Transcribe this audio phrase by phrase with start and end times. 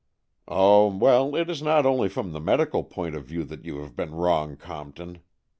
[0.47, 3.95] "Oh, well, it is not only from the medical point of view that you have
[3.95, 5.19] been wrong, Compton.